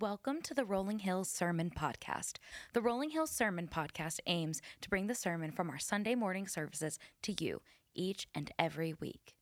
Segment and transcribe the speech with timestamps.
[0.00, 2.34] Welcome to the Rolling Hills Sermon Podcast.
[2.72, 7.00] The Rolling Hills Sermon Podcast aims to bring the sermon from our Sunday morning services
[7.22, 7.62] to you
[7.96, 9.34] each and every week.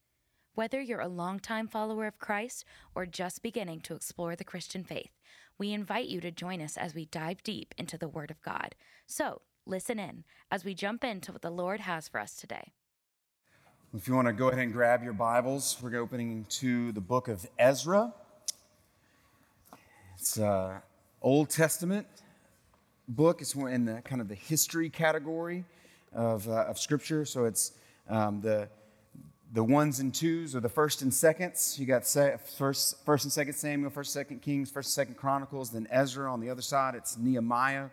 [0.55, 2.65] Whether you're a longtime follower of Christ
[2.95, 5.11] or just beginning to explore the Christian faith,
[5.59, 8.75] we invite you to join us as we dive deep into the Word of God.
[9.07, 12.73] So, listen in as we jump into what the Lord has for us today.
[13.95, 17.29] If you want to go ahead and grab your Bibles, we're opening to the book
[17.29, 18.15] of Ezra.
[20.19, 20.81] It's uh,
[21.21, 22.07] Old Testament
[23.07, 23.43] book.
[23.43, 25.67] It's in the kind of the history category
[26.11, 27.27] of, uh, of Scripture.
[27.27, 27.73] So it's
[28.09, 28.69] um, the
[29.53, 31.79] the ones and twos or the first and seconds.
[31.79, 35.71] You got first, first and second Samuel, first, second Kings, first, second Chronicles.
[35.71, 36.95] Then Ezra on the other side.
[36.95, 37.91] It's Nehemiah.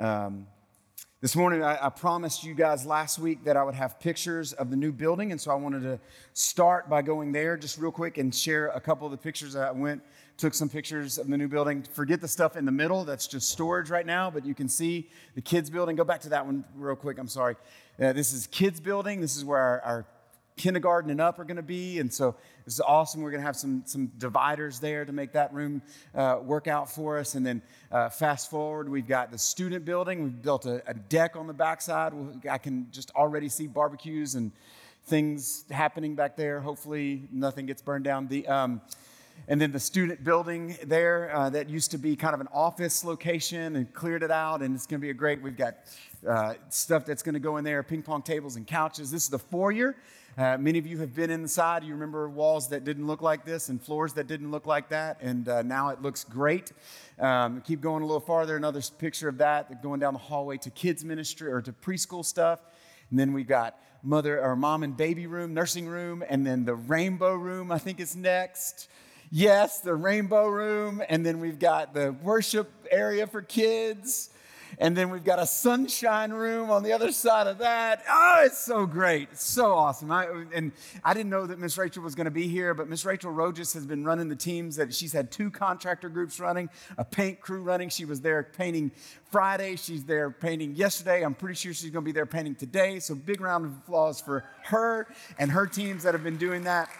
[0.00, 0.48] Um,
[1.22, 4.68] this morning, I, I, promised you guys last week that I would have pictures of
[4.68, 5.98] the new building, and so I wanted to
[6.34, 9.54] start by going there just real quick and share a couple of the pictures.
[9.54, 10.02] That I went,
[10.36, 11.82] took some pictures of the new building.
[11.82, 15.08] Forget the stuff in the middle, that's just storage right now, but you can see
[15.34, 15.96] the kids' building.
[15.96, 17.56] Go back to that one real quick, I'm sorry.
[18.00, 19.20] Uh, this is kids' building.
[19.20, 20.06] This is where our, our
[20.56, 21.98] kindergarten and up are going to be.
[21.98, 22.34] And so
[22.64, 23.22] this is awesome.
[23.22, 25.82] We're going to have some, some dividers there to make that room
[26.14, 27.34] uh, work out for us.
[27.34, 27.62] And then
[27.92, 30.22] uh, fast forward, we've got the student building.
[30.22, 32.12] We've built a, a deck on the backside.
[32.50, 34.50] I can just already see barbecues and
[35.04, 36.60] things happening back there.
[36.60, 38.26] Hopefully, nothing gets burned down.
[38.26, 38.80] The, um,
[39.48, 43.04] and then the student building there uh, that used to be kind of an office
[43.04, 45.76] location and cleared it out and it's going to be a great we've got
[46.28, 49.28] uh, stuff that's going to go in there ping pong tables and couches this is
[49.28, 49.96] the foyer
[50.38, 51.82] uh, many of you have been inside.
[51.82, 55.16] You remember walls that didn't look like this and floors that didn't look like that,
[55.22, 56.72] and uh, now it looks great.
[57.18, 58.54] Um, keep going a little farther.
[58.54, 62.60] Another picture of that, going down the hallway to kids ministry or to preschool stuff.
[63.08, 66.74] And then we got mother or mom and baby room, nursing room, and then the
[66.74, 67.72] rainbow room.
[67.72, 68.90] I think is next.
[69.30, 74.30] Yes, the rainbow room, and then we've got the worship area for kids.
[74.78, 78.04] And then we've got a sunshine room on the other side of that.
[78.10, 79.28] Oh, it's so great.
[79.32, 80.10] It's so awesome.
[80.10, 83.04] I, and I didn't know that Miss Rachel was going to be here, but Miss
[83.06, 86.68] Rachel Rojas has been running the teams that she's had two contractor groups running,
[86.98, 87.88] a paint crew running.
[87.88, 88.90] She was there painting
[89.30, 89.76] Friday.
[89.76, 91.22] She's there painting yesterday.
[91.22, 93.00] I'm pretty sure she's going to be there painting today.
[93.00, 95.08] So big round of applause for her
[95.38, 96.90] and her teams that have been doing that.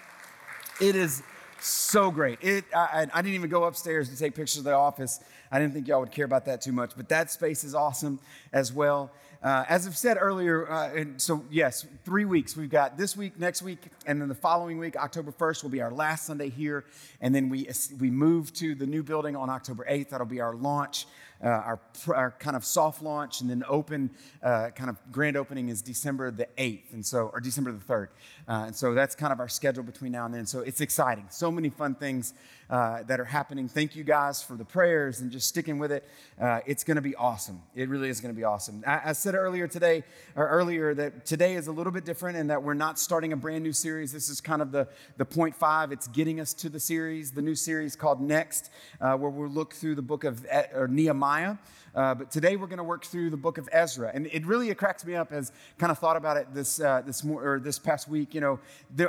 [0.81, 1.23] It is
[1.67, 2.39] so great.
[2.43, 5.21] It, I, I, didn't even go upstairs to take pictures of the office.
[5.51, 8.19] I didn't think y'all would care about that too much, but that space is awesome
[8.53, 9.11] as well.
[9.47, 12.57] Uh, as I've said earlier, uh, and so yes, three weeks.
[12.57, 15.81] We've got this week, next week, and then the following week, October 1st, will be
[15.81, 16.85] our last Sunday here.
[17.21, 17.69] And then we,
[18.01, 20.09] we move to the new building on October 8th.
[20.09, 21.07] That'll be our launch
[21.43, 21.81] uh, our,
[22.15, 24.11] our kind of soft launch and then open,
[24.43, 28.09] uh, kind of grand opening is December the 8th, and so, or December the 3rd.
[28.49, 30.47] Uh, and so that's kind of our schedule between now and then.
[30.47, 31.27] So it's exciting.
[31.31, 32.35] So many fun things
[32.71, 33.69] uh, that are happening.
[33.69, 36.09] Thank you guys for the prayers and just sticking with it.
[36.41, 37.63] Uh, it's going to be awesome.
[37.75, 38.83] It really is going to be awesome.
[38.87, 40.05] I, I said earlier today,
[40.35, 43.37] or earlier, that today is a little bit different in that we're not starting a
[43.37, 44.13] brand new series.
[44.13, 45.93] This is kind of the, the point five.
[45.93, 49.75] It's getting us to the series, the new series called Next, uh, where we'll look
[49.75, 50.47] through the book of
[50.89, 51.57] Nehemiah.
[51.97, 54.69] Uh, but today we're going to work through the book of Ezra, and it really
[54.69, 57.79] it cracks me up as kind of thought about it this uh, this or this
[57.79, 58.35] past week.
[58.35, 58.61] You know,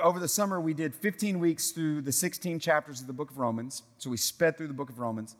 [0.01, 3.37] over the summer we did 15 weeks through the 16 chapters of the book of
[3.37, 3.46] Romans.
[3.97, 5.35] So we sped through the book of Romans,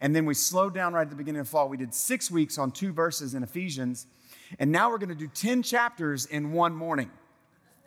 [0.00, 1.68] and then we slowed down right at the beginning of fall.
[1.68, 4.06] We did six weeks on two verses in Ephesians,
[4.58, 7.10] and now we're going to do 10 chapters in one morning.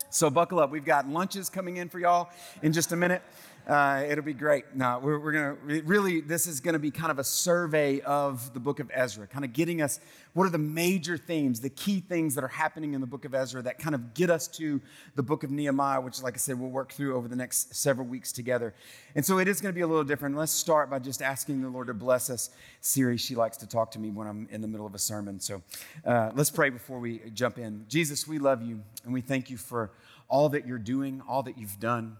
[0.09, 0.69] So buckle up.
[0.69, 2.29] We've got lunches coming in for y'all
[2.61, 3.23] in just a minute.
[3.67, 4.75] Uh, it'll be great.
[4.75, 8.01] No, we're, we're going to really, this is going to be kind of a survey
[8.01, 9.99] of the book of Ezra, kind of getting us
[10.33, 13.33] what are the major themes, the key things that are happening in the book of
[13.33, 14.81] Ezra that kind of get us to
[15.15, 18.07] the book of Nehemiah, which, like I said, we'll work through over the next several
[18.07, 18.73] weeks together.
[19.15, 20.35] And so it is going to be a little different.
[20.35, 22.49] Let's start by just asking the Lord to bless us.
[22.81, 25.39] Siri, she likes to talk to me when I'm in the middle of a sermon.
[25.39, 25.61] So
[26.05, 27.85] uh, let's pray before we jump in.
[27.87, 29.91] Jesus, we love you and we thank you for
[30.27, 32.17] all that you're doing, all that you've done.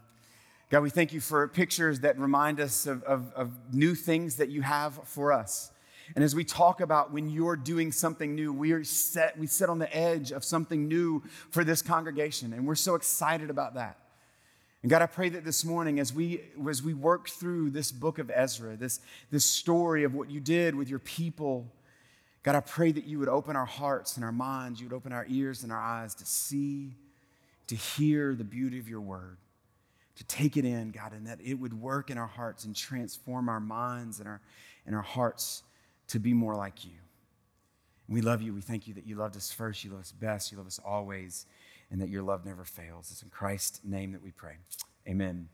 [0.73, 4.50] God, we thank you for pictures that remind us of, of, of, new things that
[4.50, 5.70] you have for us.
[6.16, 9.70] And as we talk about when you're doing something new, we are set, we sit
[9.70, 11.22] on the edge of something new
[11.52, 13.99] for this congregation, and we're so excited about that.
[14.81, 18.17] And God, I pray that this morning, as we, as we work through this book
[18.17, 18.99] of Ezra, this,
[19.29, 21.72] this story of what you did with your people,
[22.41, 25.14] God, I pray that you would open our hearts and our minds, you would open
[25.14, 26.96] our ears and our eyes to see,
[27.67, 29.37] to hear the beauty of your word
[30.16, 33.50] to take it in, God, and that it would work in our hearts and transform
[33.50, 34.42] our minds and our,
[34.86, 35.64] and our hearts
[36.10, 36.92] to be more like you.
[38.08, 38.54] And we love you.
[38.54, 40.80] We thank you that you loved us first, you love us best, you love us
[40.86, 41.46] always,
[41.90, 43.10] and that your love never fails.
[43.12, 44.58] It's in Christ's name that we pray.
[45.08, 45.50] Amen.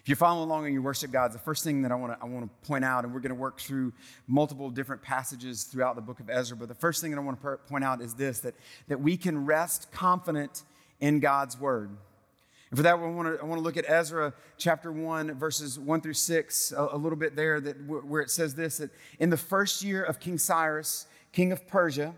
[0.00, 2.18] If you're following along in your worship guides, the first thing that I want to
[2.22, 3.92] I want to point out, and we're going to work through
[4.26, 7.40] multiple different passages throughout the book of Ezra, but the first thing that I want
[7.40, 8.54] to point out is this: that
[8.88, 10.62] that we can rest confident
[11.00, 11.90] in God's word.
[12.72, 15.78] And for that, I want to, I want to look at Ezra chapter 1, verses
[15.78, 18.88] 1 through 6, a, a little bit there, that, where it says this that
[19.18, 22.14] in the first year of King Cyrus, king of Persia,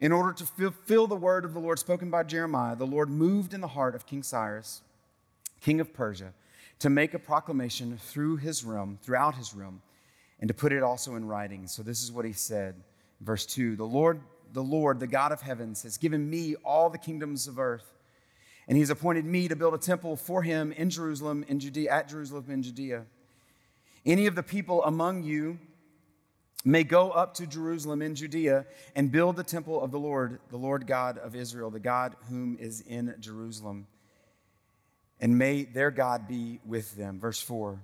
[0.00, 3.52] in order to fulfill the word of the Lord spoken by Jeremiah, the Lord moved
[3.52, 4.80] in the heart of King Cyrus,
[5.60, 6.32] king of Persia,
[6.78, 9.82] to make a proclamation through his realm, throughout his realm,
[10.40, 11.66] and to put it also in writing.
[11.66, 12.74] So this is what he said,
[13.20, 14.22] verse 2 The Lord,
[14.54, 17.93] the Lord, the God of heavens, has given me all the kingdoms of earth,
[18.66, 21.90] and he has appointed me to build a temple for him in Jerusalem, in Judea,
[21.90, 23.04] at Jerusalem in Judea.
[24.06, 25.58] Any of the people among you
[26.64, 30.56] may go up to Jerusalem in Judea and build the temple of the Lord, the
[30.56, 33.86] Lord God of Israel, the God whom is in Jerusalem
[35.20, 37.18] and may their God be with them.
[37.18, 37.78] Verse 4.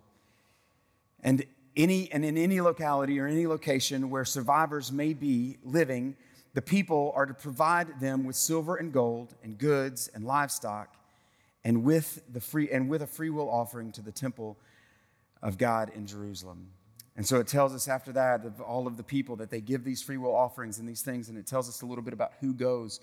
[1.22, 1.44] And
[1.76, 6.16] any and in any locality or any location where survivors may be living,
[6.54, 10.96] the people are to provide them with silver and gold and goods and livestock,
[11.64, 14.56] and with the free and with a free will offering to the temple
[15.42, 16.68] of God in Jerusalem.
[17.16, 19.84] And so it tells us after that of all of the people that they give
[19.84, 22.32] these free will offerings and these things, and it tells us a little bit about
[22.40, 23.00] who goes.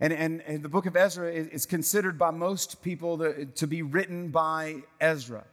[0.00, 3.82] And, and, and the book of Ezra is, considered by most people the, to be
[3.82, 5.44] written by Ezra.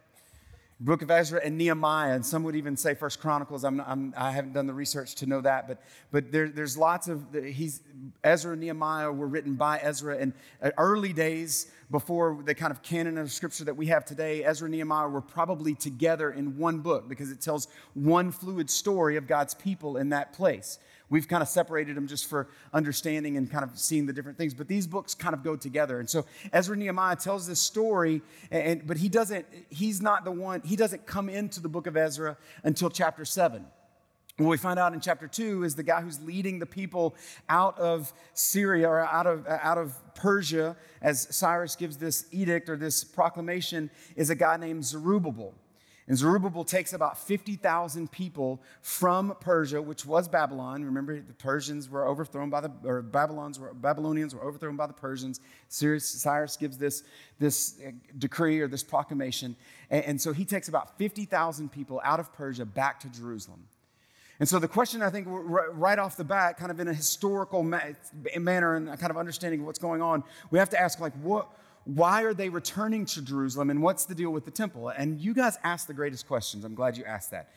[0.84, 3.62] Book of Ezra and Nehemiah, and some would even say First Chronicles.
[3.64, 5.80] I'm, I'm, I have not done the research to know that, but,
[6.10, 7.80] but there, there's lots of, he's,
[8.24, 12.82] Ezra and Nehemiah were written by Ezra in uh, early days before the kind of
[12.82, 14.42] canon of scripture that we have today.
[14.44, 19.16] Ezra and Nehemiah were probably together in one book because it tells one fluid story
[19.16, 20.78] of God's people in that place.
[21.12, 24.54] We've kind of separated them just for understanding and kind of seeing the different things.
[24.54, 26.00] But these books kind of go together.
[26.00, 26.24] And so
[26.54, 31.04] Ezra Nehemiah tells this story, and, but he doesn't, he's not the one, he doesn't
[31.04, 33.62] come into the book of Ezra until chapter 7.
[34.38, 37.14] What we find out in chapter 2 is the guy who's leading the people
[37.46, 42.78] out of Syria or out of, out of Persia, as Cyrus gives this edict or
[42.78, 45.52] this proclamation, is a guy named Zerubbabel.
[46.08, 50.84] And Zerubbabel takes about 50,000 people from Persia, which was Babylon.
[50.84, 54.92] Remember, the Persians were overthrown by the, or Babylons were, Babylonians were overthrown by the
[54.92, 55.40] Persians.
[55.68, 57.04] Cyrus gives this,
[57.38, 59.54] this uh, decree or this proclamation.
[59.90, 63.68] And, and so he takes about 50,000 people out of Persia back to Jerusalem.
[64.40, 67.62] And so the question, I think, right off the bat, kind of in a historical
[67.62, 71.48] manner and kind of understanding of what's going on, we have to ask, like, what,
[71.84, 74.88] why are they returning to Jerusalem and what's the deal with the temple?
[74.88, 76.64] And you guys asked the greatest questions.
[76.64, 77.50] I'm glad you asked that.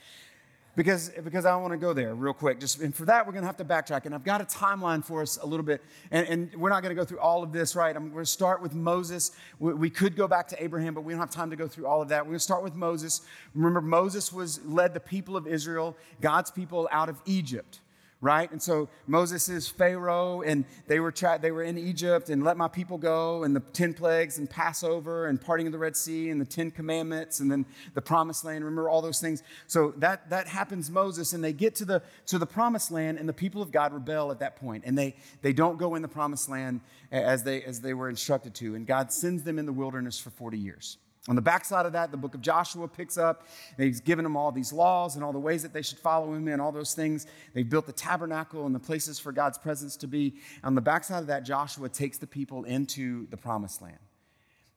[0.76, 2.60] Because, because I want to go there real quick.
[2.60, 4.06] Just, and for that, we're going to have to backtrack.
[4.06, 5.82] And I've got a timeline for us a little bit.
[6.12, 7.96] And, and we're not going to go through all of this, right?
[7.96, 9.32] I'm going to start with Moses.
[9.58, 11.88] We, we could go back to Abraham, but we don't have time to go through
[11.88, 12.26] all of that.
[12.26, 13.22] We're going to start with Moses.
[13.54, 17.80] Remember, Moses was led the people of Israel, God's people, out of Egypt
[18.26, 18.52] right?
[18.52, 22.58] And so Moses is Pharaoh, and they were tra- they were in Egypt, and let
[22.58, 26.32] my people go, and the ten plagues, and Passover, and parting of the Red Sea,
[26.32, 28.66] and the Ten Commandments, and then the Promised Land.
[28.66, 29.44] Remember all those things.
[29.68, 33.30] So that that happens, Moses, and they get to the to the Promised Land, and
[33.30, 36.08] the people of God rebel at that point, and they they don't go in the
[36.08, 36.82] Promised Land
[37.12, 40.32] as they as they were instructed to, and God sends them in the wilderness for
[40.32, 40.98] forty years.
[41.28, 43.48] On the backside of that, the book of Joshua picks up.
[43.78, 46.48] He's given them all these laws and all the ways that they should follow him
[46.48, 47.26] and all those things.
[47.54, 50.36] They've built the tabernacle and the places for God's presence to be.
[50.64, 53.98] On the backside of that, Joshua takes the people into the promised land.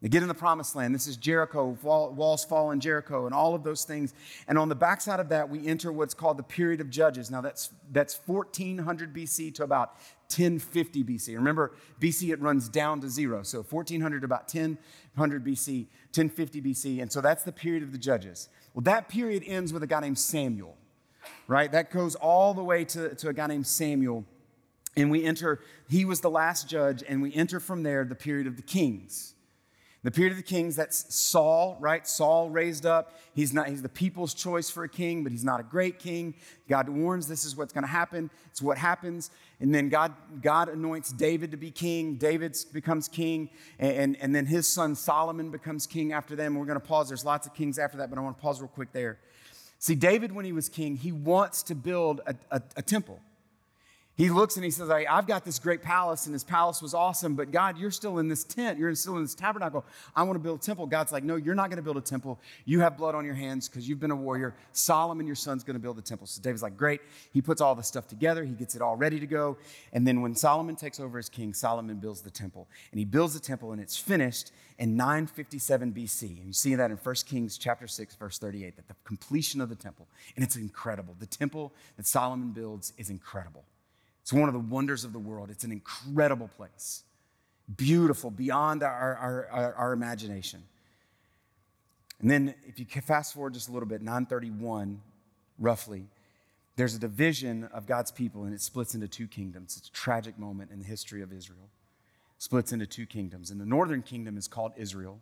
[0.01, 0.95] They get in the promised land.
[0.95, 4.15] This is Jericho, walls fall in Jericho, and all of those things.
[4.47, 7.33] And on the backside of that, we enter what's called the period of Judges.
[7.33, 9.95] Now, that's, that's 1400 BC to about
[10.31, 11.35] 1050 BC.
[11.35, 13.43] Remember, BC it runs down to zero.
[13.43, 14.79] So 1400 to about 1000
[15.17, 17.01] BC, 1050 BC.
[17.01, 18.51] And so that's the period of the Judges.
[18.75, 20.77] Well, that period ends with a guy named Samuel,
[21.47, 21.73] right?
[21.73, 24.25] That goes all the way to, to a guy named Samuel.
[24.97, 28.47] And we enter, he was the last judge, and we enter from there the period
[28.47, 29.35] of the kings.
[30.05, 32.07] The period of the kings, that's Saul, right?
[32.07, 33.19] Saul raised up.
[33.35, 36.35] He's not, he's the people's choice for a king, but he's not a great king.
[36.69, 38.31] God warns this is what's going to happen.
[38.47, 39.31] It's what happens.
[39.61, 42.15] And then God, God anoints David to be king.
[42.15, 43.51] David becomes king.
[43.79, 46.55] And, and, and then his son Solomon becomes king after them.
[46.55, 47.09] We're going to pause.
[47.09, 49.19] There's lots of kings after that, but I want to pause real quick there.
[49.81, 53.21] See, David, when he was king, he wants to build a, a, a temple.
[54.19, 57.37] He looks and he says, I've got this great palace, and his palace was awesome,
[57.37, 58.77] but God, you're still in this tent.
[58.77, 59.87] You're still in this tabernacle.
[60.17, 60.89] I want to build a temple.
[60.89, 62.41] God's like, No, you're not going to build a temple.
[62.65, 64.57] You have blood on your hands because you've been a warrior.
[64.73, 66.27] Solomon, your son's going to build the temple.
[66.27, 67.01] So David's like, Great.
[67.33, 69.57] He puts all the stuff together, he gets it all ready to go.
[69.93, 72.67] And then when Solomon takes over as king, Solomon builds the temple.
[72.91, 76.23] And he builds the temple, and it's finished in 957 BC.
[76.39, 79.69] And you see that in 1 Kings chapter 6, verse 38, that the completion of
[79.69, 80.09] the temple.
[80.35, 81.15] And it's incredible.
[81.21, 83.63] The temple that Solomon builds is incredible.
[84.29, 85.49] It's one of the wonders of the world.
[85.49, 87.03] It's an incredible place,
[87.75, 90.65] beautiful beyond our, our, our, our imagination.
[92.21, 95.01] And then, if you fast forward just a little bit, 931,
[95.59, 96.09] roughly,
[96.77, 99.79] there's a division of God's people, and it splits into two kingdoms.
[99.79, 101.71] It's a tragic moment in the history of Israel.
[102.37, 103.51] It splits into two kingdoms.
[103.51, 105.21] And the northern kingdom is called Israel,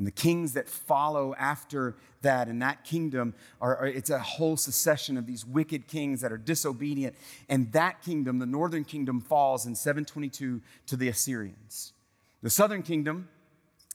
[0.00, 4.56] and the kings that follow after that in that kingdom are, are, it's a whole
[4.56, 7.14] succession of these wicked kings that are disobedient.
[7.50, 11.92] And that kingdom the northern kingdom falls in 722 to the assyrians.
[12.42, 13.28] The southern kingdom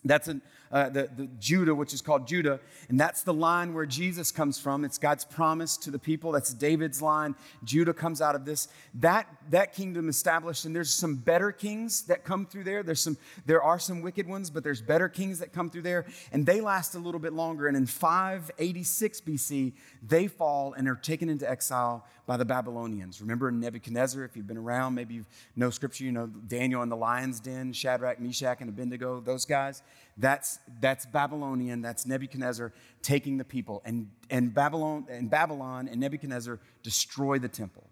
[0.03, 0.43] that's an,
[0.75, 2.59] uh, the, the Judah, which is called Judah.
[2.89, 4.83] And that's the line where Jesus comes from.
[4.83, 6.33] It's God's promise to the people.
[6.33, 7.33] That's David's line.
[7.63, 8.67] Judah comes out of this.
[8.95, 12.83] That, that kingdom established, and there's some better kings that come through there.
[12.83, 16.05] There's some, there are some wicked ones, but there's better kings that come through there.
[16.33, 17.67] And they last a little bit longer.
[17.67, 19.71] And in 586 BC,
[20.05, 23.21] they fall and are taken into exile by the Babylonians.
[23.21, 26.95] Remember Nebuchadnezzar, if you've been around, maybe you know scripture, you know Daniel in the
[26.95, 29.83] lion's den, Shadrach, Meshach, and Abednego, those guys.
[30.17, 33.81] That's, that's Babylonian, that's Nebuchadnezzar taking the people.
[33.85, 37.87] And, and, Babylon, and Babylon and Nebuchadnezzar destroy the temple.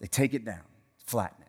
[0.00, 0.64] They take it down,
[1.04, 1.48] flatten it.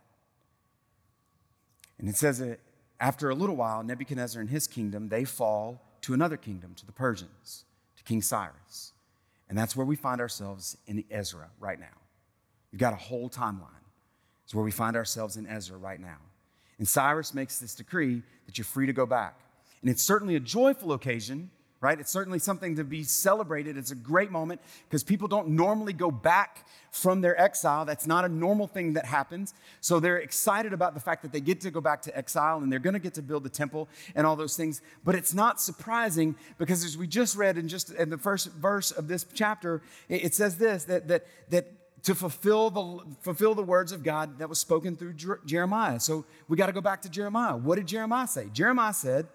[1.99, 2.59] And it says that
[2.99, 6.91] after a little while, Nebuchadnezzar and his kingdom, they fall to another kingdom, to the
[6.91, 7.65] Persians,
[7.97, 8.93] to King Cyrus.
[9.49, 11.87] And that's where we find ourselves in Ezra right now.
[12.71, 13.71] You've got a whole timeline.
[14.43, 16.17] It's where we find ourselves in Ezra right now.
[16.77, 19.39] And Cyrus makes this decree that you're free to go back.
[19.81, 21.99] And it's certainly a joyful occasion, right?
[21.99, 23.77] It's certainly something to be celebrated.
[23.77, 27.85] It's a great moment because people don't normally go back from their exile.
[27.85, 29.53] That's not a normal thing that happens.
[29.81, 32.71] So they're excited about the fact that they get to go back to exile and
[32.71, 34.81] they're going to get to build the temple and all those things.
[35.03, 38.91] But it's not surprising because as we just read in just in the first verse
[38.91, 43.91] of this chapter, it says this that that that to fulfill the, fulfill the words
[43.91, 45.15] of God that was spoken through
[45.45, 45.99] Jeremiah.
[45.99, 47.57] So we got to go back to Jeremiah.
[47.57, 48.49] What did Jeremiah say?
[48.53, 49.27] Jeremiah said,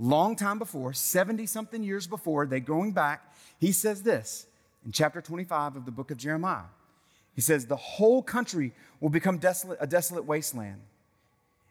[0.00, 4.46] long time before, 70 something years before, they going back, he says this
[4.84, 6.64] in chapter 25 of the book of Jeremiah.
[7.34, 10.80] He says, The whole country will become desolate, a desolate wasteland.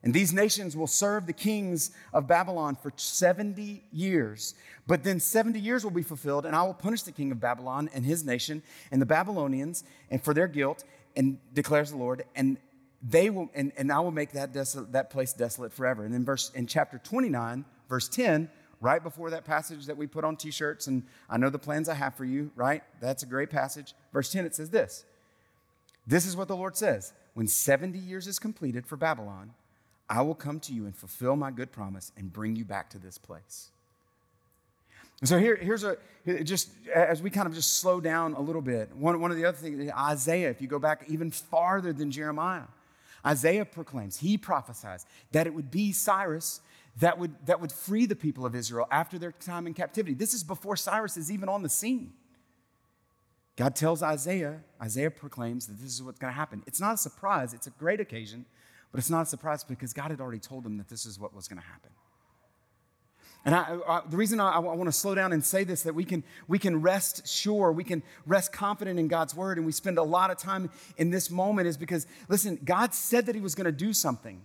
[0.02, 4.56] And these nations will serve the kings of Babylon for 70 years.
[4.88, 7.90] But then 70 years will be fulfilled, and I will punish the king of Babylon
[7.94, 10.86] and his nation and the Babylonians and for their guilt,
[11.18, 12.58] and declares the Lord, and
[13.02, 16.06] they will and, and I will make that desolate, that place desolate forever.
[16.06, 20.24] And then verse in chapter 29, verse 10, right before that passage that we put
[20.24, 22.84] on t-shirts, and I know the plans I have for you, right?
[23.02, 23.94] That's a great passage.
[24.14, 25.04] Verse 10, it says this.
[26.08, 27.14] This is what the Lord says.
[27.34, 29.54] When 70 years is completed for Babylon,
[30.10, 32.98] I will come to you and fulfill my good promise and bring you back to
[32.98, 33.70] this place.
[35.20, 35.98] And so here, here's a
[36.44, 38.96] just as we kind of just slow down a little bit.
[38.96, 42.68] One, one of the other things, Isaiah, if you go back even farther than Jeremiah,
[43.26, 46.62] Isaiah proclaims, he prophesies that it would be Cyrus
[46.98, 50.14] that would, that would free the people of Israel after their time in captivity.
[50.14, 52.14] This is before Cyrus is even on the scene.
[53.56, 56.64] God tells Isaiah, Isaiah proclaims that this is what's going to happen.
[56.66, 58.46] It's not a surprise, it's a great occasion,
[58.92, 61.36] but it's not a surprise because God had already told him that this is what
[61.36, 61.92] was going to happen.
[63.46, 65.96] And I, I, the reason I, I, want to slow down and say this that
[65.96, 69.72] we can, we can rest sure, we can rest confident in God's word, and we
[69.72, 73.42] spend a lot of time in this moment is because, listen, God said that He
[73.42, 74.42] was going to do something.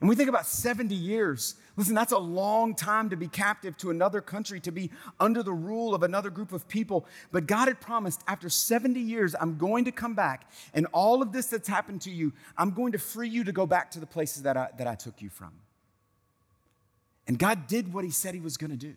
[0.00, 1.56] And we think about 70 years.
[1.76, 5.52] Listen, that's a long time to be captive to another country, to be under the
[5.52, 7.06] rule of another group of people.
[7.32, 11.32] But God had promised after 70 years, I'm going to come back, and all of
[11.32, 14.06] this that's happened to you, I'm going to free you to go back to the
[14.06, 15.52] places that I, that I took you from.
[17.26, 18.94] And God did what He said He was going to do.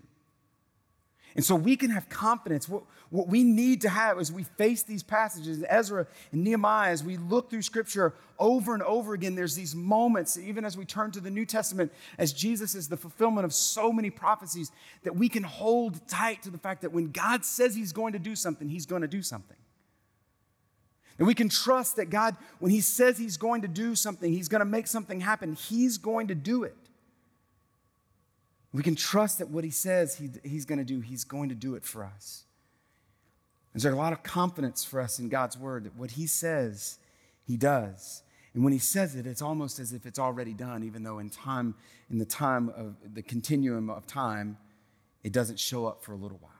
[1.35, 2.67] And so we can have confidence.
[2.67, 7.03] What, what we need to have as we face these passages, Ezra and Nehemiah, as
[7.03, 11.11] we look through scripture over and over again, there's these moments, even as we turn
[11.11, 14.71] to the New Testament, as Jesus is the fulfillment of so many prophecies,
[15.03, 18.19] that we can hold tight to the fact that when God says He's going to
[18.19, 19.57] do something, He's going to do something.
[21.19, 24.47] And we can trust that God, when He says He's going to do something, He's
[24.47, 26.88] going to make something happen, He's going to do it.
[28.71, 31.55] We can trust that what he says he, he's going to do, he's going to
[31.55, 32.43] do it for us.
[33.73, 36.99] And there's a lot of confidence for us in God's word that what he says,
[37.45, 38.23] He does.
[38.53, 41.29] And when he says it, it's almost as if it's already done, even though in
[41.29, 41.75] time,
[42.09, 44.57] in the time of the continuum of time,
[45.23, 46.51] it doesn't show up for a little while.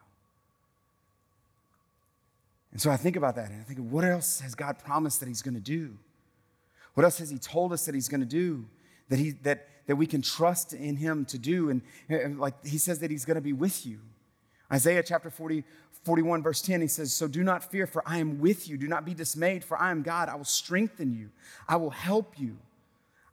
[2.71, 5.27] And so I think about that and I think, what else has God promised that
[5.27, 5.97] he's going to do?
[6.93, 8.67] What else has he told us that he's going to do?
[9.09, 11.69] That, he, that, that we can trust in him to do.
[11.69, 13.99] And, and like he says that he's going to be with you.
[14.71, 15.63] Isaiah chapter 40,
[16.03, 18.77] 41, verse 10, he says, So do not fear, for I am with you.
[18.77, 20.29] Do not be dismayed, for I am God.
[20.29, 21.29] I will strengthen you,
[21.67, 22.57] I will help you.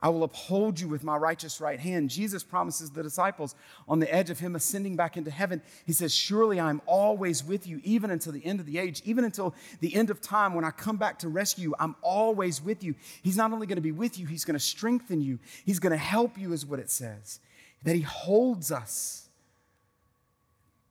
[0.07, 2.11] I will uphold you with my righteous right hand.
[2.11, 3.57] Jesus promises the disciples
[3.89, 5.61] on the edge of him ascending back into heaven.
[5.85, 9.25] He says, Surely I'm always with you, even until the end of the age, even
[9.25, 11.75] until the end of time when I come back to rescue you.
[11.81, 12.95] I'm always with you.
[13.21, 15.91] He's not only going to be with you, he's going to strengthen you, he's going
[15.91, 17.41] to help you, is what it says.
[17.83, 19.29] That he holds us,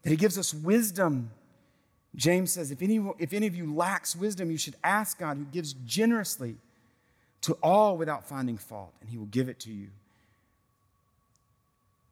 [0.04, 1.32] that he gives us wisdom.
[2.18, 5.46] James says, if any, if any of you lacks wisdom, you should ask God, who
[5.46, 6.58] gives generously
[7.42, 9.90] to all without finding fault, and He will give it to you.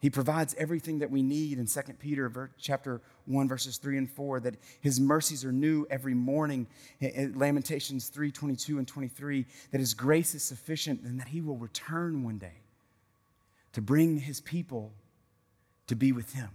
[0.04, 4.42] He provides everything that we need in 2 Peter chapter 1 verses 3 and 4
[4.42, 6.68] that his mercies are new every morning.
[7.02, 11.40] Eh, eh, Lamentations 3 22 and 23 that his grace is sufficient and that he
[11.40, 12.64] will return one day
[13.72, 14.92] to bring his people
[15.88, 16.50] to be with him.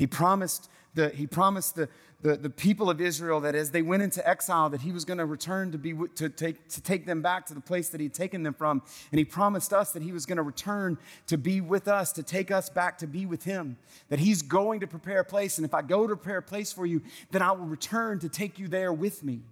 [0.00, 1.86] He promised the, he promised the,
[2.22, 5.18] the, the people of Israel that as they went into exile, that he was going
[5.18, 8.14] to return to, be, to, take, to take them back to the place that he'd
[8.14, 8.80] taken them from.
[9.12, 12.22] And he promised us that he was going to return to be with us, to
[12.22, 13.76] take us back to be with him.
[14.08, 15.58] That he's going to prepare a place.
[15.58, 18.30] And if I go to prepare a place for you, then I will return to
[18.30, 19.42] take you there with me.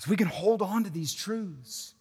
[0.00, 1.94] So we can hold on to these truths.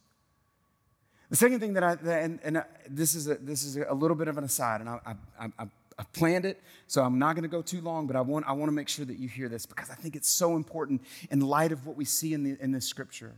[1.29, 4.17] The second thing that I, and, and uh, this, is a, this is a little
[4.17, 5.67] bit of an aside, and I, I, I
[5.99, 8.53] I've planned it, so I'm not going to go too long, but I want, I
[8.53, 11.41] want to make sure that you hear this because I think it's so important in
[11.41, 13.35] light of what we see in, the, in this scripture.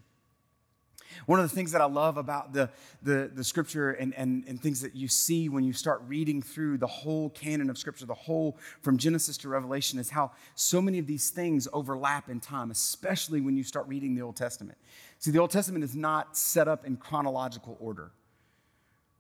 [1.25, 2.69] One of the things that I love about the,
[3.01, 6.79] the, the scripture and, and, and things that you see when you start reading through
[6.79, 10.99] the whole canon of scripture, the whole from Genesis to Revelation, is how so many
[10.99, 14.77] of these things overlap in time, especially when you start reading the Old Testament.
[15.19, 18.11] See, the Old Testament is not set up in chronological order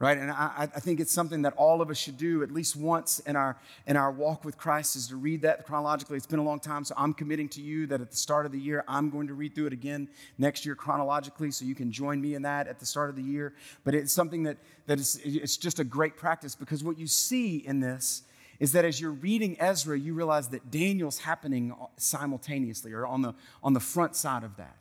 [0.03, 0.17] right?
[0.17, 3.19] And I, I, think it's something that all of us should do at least once
[3.19, 3.55] in our
[3.87, 6.17] in our walk with christ is to read that chronologically.
[6.17, 8.51] It's been a long time so i'm committing to you that at the start of
[8.51, 11.89] the year i'm going to read through it again next year chronologically so you can
[11.89, 13.53] join me in that at the start of the year.
[13.85, 17.57] But it's something that that is it's just a great practice because what you see
[17.57, 18.23] in this
[18.59, 23.33] is that as you're reading ezra you realize that daniel's happening simultaneously or on the
[23.63, 24.75] on the front side of that.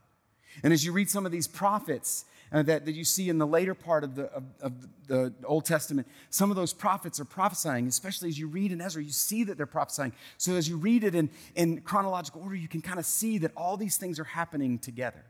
[0.64, 3.46] And as you read some of these prophets uh, that, that you see in the
[3.46, 4.72] later part of the, of, of
[5.06, 9.02] the Old Testament, some of those prophets are prophesying, especially as you read in Ezra,
[9.02, 10.12] you see that they're prophesying.
[10.36, 13.52] So as you read it in, in chronological order, you can kind of see that
[13.56, 15.24] all these things are happening together.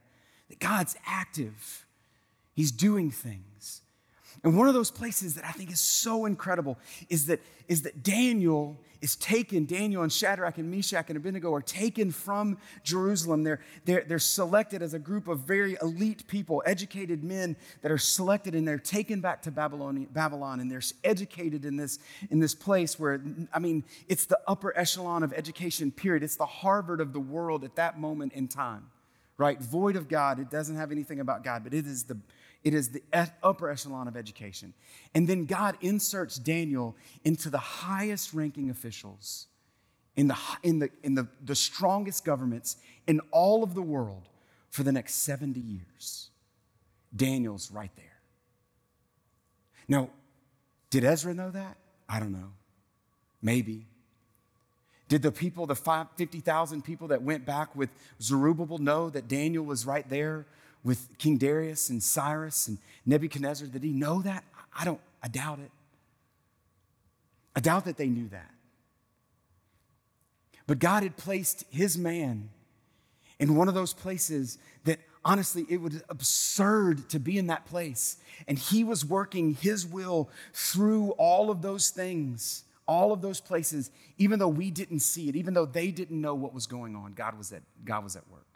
[0.49, 1.87] That God's active,
[2.55, 3.82] He's doing things.
[4.42, 8.03] And one of those places that I think is so incredible is that, is that
[8.03, 13.42] Daniel is taken, Daniel and Shadrach and Meshach and Abednego are taken from Jerusalem.
[13.42, 17.99] They're, they're, they're selected as a group of very elite people, educated men that are
[17.99, 21.99] selected, and they're taken back to Babylon, Babylon and they're educated in this,
[22.31, 23.21] in this place where,
[23.53, 26.23] I mean, it's the upper echelon of education, period.
[26.23, 28.90] It's the Harvard of the world at that moment in time,
[29.38, 29.61] right?
[29.61, 30.38] Void of God.
[30.38, 32.18] It doesn't have anything about God, but it is the
[32.64, 33.03] it is the
[33.42, 34.73] upper echelon of education.
[35.14, 39.49] And then God inserts Daniel into the highest ranking officials
[40.16, 44.29] in, the, in, the, in the, the strongest governments in all of the world
[44.71, 46.31] for the next 70 years.
[47.14, 48.05] Daniel's right there.
[49.88, 50.11] Now,
[50.90, 51.77] did Ezra know that?
[52.09, 52.53] I don't know.
[53.42, 53.88] Maybe.
[55.12, 59.85] Did the people, the 50,000 people that went back with Zerubbabel, know that Daniel was
[59.85, 60.46] right there
[60.85, 63.68] with King Darius and Cyrus and Nebuchadnezzar?
[63.68, 64.42] Did he know that?
[64.75, 65.70] I don't, I doubt it.
[67.55, 68.55] I doubt that they knew that.
[70.66, 72.48] But God had placed his man
[73.38, 78.16] in one of those places that honestly, it was absurd to be in that place.
[78.48, 83.90] And he was working his will through all of those things, all of those places,
[84.18, 87.12] even though we didn't see it, even though they didn't know what was going on,
[87.12, 88.47] God was at, God was at work.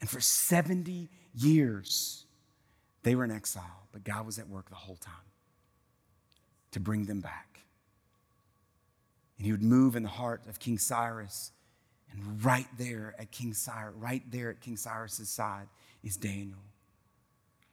[0.00, 2.26] And for 70 years,
[3.02, 5.14] they were in exile, but God was at work the whole time
[6.72, 7.60] to bring them back.
[9.38, 11.52] And he would move in the heart of King Cyrus.
[12.10, 15.68] And right there at King Cyrus, right there at King Cyrus's side
[16.02, 16.58] is Daniel.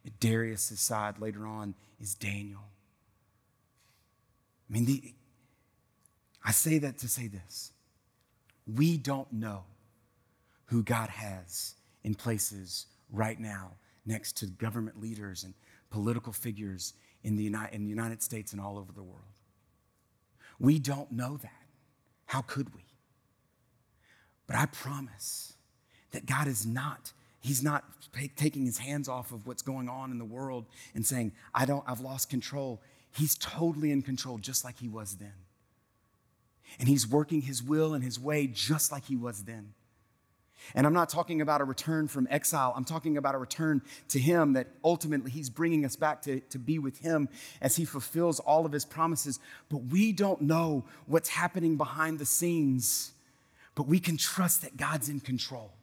[0.06, 2.63] At Darius's side later on is Daniel.
[4.69, 5.13] I mean, the,
[6.43, 7.71] I say that to say this.
[8.65, 9.63] We don't know
[10.65, 13.71] who God has in places right now
[14.06, 15.53] next to government leaders and
[15.89, 19.21] political figures in the, United, in the United States and all over the world.
[20.60, 21.51] We don't know that.
[22.25, 22.82] How could we?
[24.47, 25.53] But I promise
[26.12, 27.84] that God is not, He's not
[28.36, 31.84] taking His hands off of what's going on in the world and saying, I don't,
[31.88, 32.82] I've lost control.
[33.12, 35.34] He's totally in control, just like He was then.
[36.80, 39.74] And He's working His will and His way just like He was then.
[40.76, 42.74] And I'm not talking about a return from exile.
[42.76, 46.60] I'm talking about a return to Him that ultimately He's bringing us back to, to
[46.60, 47.30] be with Him
[47.62, 49.40] as He fulfills all of His promises.
[49.70, 53.12] But we don't know what's happening behind the scenes,
[53.76, 55.74] but we can trust that God's in control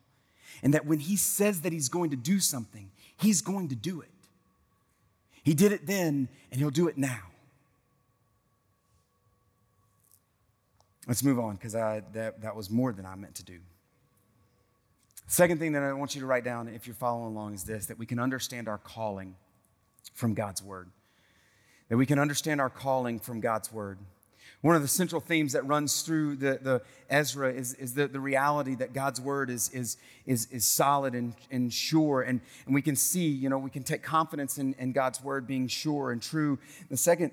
[0.62, 4.00] and that when He says that He's going to do something, He's going to do
[4.00, 4.08] it.
[5.42, 7.29] He did it then, and He'll do it now.
[11.10, 13.58] Let's move on because that, that was more than I meant to do.
[15.26, 17.86] Second thing that I want you to write down, if you're following along, is this
[17.86, 19.34] that we can understand our calling
[20.14, 20.88] from God's Word.
[21.88, 23.98] That we can understand our calling from God's Word.
[24.60, 28.20] One of the central themes that runs through the, the Ezra is, is the, the
[28.20, 29.96] reality that God's word is, is,
[30.26, 32.22] is, is solid and, and sure.
[32.22, 35.48] And, and we can see, you know, we can take confidence in, in God's word
[35.48, 36.58] being sure and true.
[36.88, 37.32] The second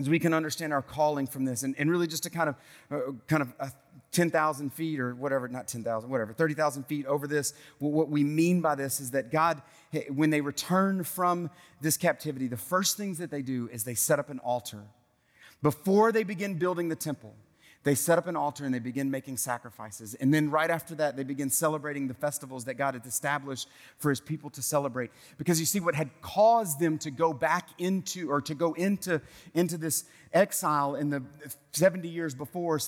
[0.00, 2.56] is we can understand our calling from this and, and really just to kind of
[2.90, 3.68] uh, kind of uh,
[4.12, 7.54] 10,000 feet or whatever, not 10,000, whatever, 30,000 feet over this.
[7.78, 9.62] What we mean by this is that God,
[10.08, 14.18] when they return from this captivity, the first things that they do is they set
[14.18, 14.82] up an altar.
[15.62, 17.34] Before they begin building the temple,
[17.82, 20.14] they set up an altar and they begin making sacrifices.
[20.14, 24.10] And then right after that, they begin celebrating the festivals that God had established for
[24.10, 25.10] his people to celebrate.
[25.38, 29.22] Because you see, what had caused them to go back into or to go into,
[29.54, 31.22] into this exile in the
[31.72, 32.78] 70 years before,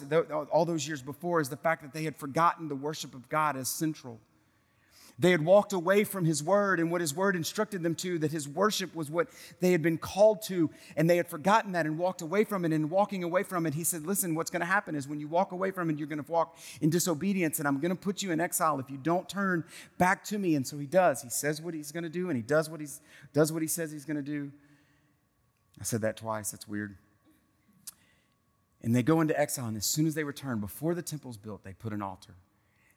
[0.53, 3.57] all those years before, is the fact that they had forgotten the worship of God
[3.57, 4.21] as central.
[5.19, 8.33] They had walked away from his word and what his word instructed them to, that
[8.33, 9.29] his worship was what
[9.61, 12.73] they had been called to, and they had forgotten that and walked away from it.
[12.73, 15.29] And walking away from it, he said, Listen, what's going to happen is when you
[15.29, 18.23] walk away from it, you're going to walk in disobedience, and I'm going to put
[18.23, 19.65] you in exile if you don't turn
[19.99, 20.55] back to me.
[20.55, 21.23] And so he does.
[21.23, 23.01] He says what he's going to do, and he does what, he's,
[23.33, 24.51] does what he says he's going to do.
[25.81, 26.51] I said that twice.
[26.51, 26.97] That's weird.
[28.83, 31.63] And they go into exile, and as soon as they return, before the temple's built,
[31.65, 32.35] they put an altar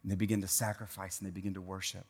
[0.05, 2.05] and they begin to sacrifice and they begin to worship.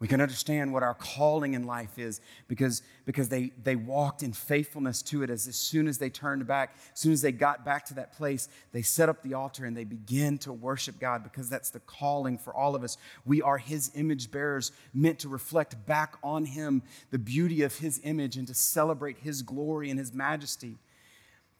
[0.00, 4.32] We can understand what our calling in life is because, because they, they walked in
[4.32, 7.62] faithfulness to it as, as soon as they turned back, as soon as they got
[7.62, 11.22] back to that place, they set up the altar and they begin to worship God
[11.22, 12.96] because that's the calling for all of us.
[13.26, 18.00] We are His image bearers, meant to reflect back on Him the beauty of His
[18.02, 20.78] image and to celebrate His glory and His majesty.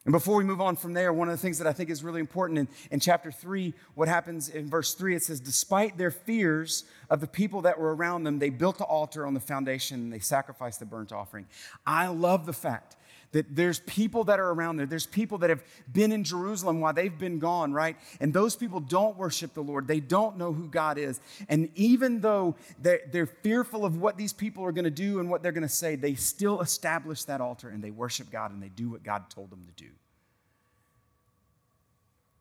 [0.04, 2.02] And before we move on from there, one of the things that I think is
[2.02, 6.10] really important in, in chapter 3, what happens in verse 3, it says, Despite their
[6.10, 10.00] fears of the people that were around them, they built the altar on the foundation
[10.00, 11.46] and they sacrificed the burnt offering.
[11.86, 12.96] I love the fact
[13.32, 14.86] that there's people that are around there.
[14.86, 15.62] There's people that have
[15.92, 17.96] been in Jerusalem while they've been gone, right?
[18.20, 19.86] And those people don't worship the Lord.
[19.86, 21.20] They don't know who God is.
[21.48, 25.30] And even though they're, they're fearful of what these people are going to do and
[25.30, 28.62] what they're going to say, they still establish that altar and they worship God and
[28.62, 29.90] they do what God told them to do.